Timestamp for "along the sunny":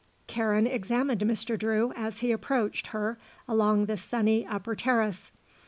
3.47-4.43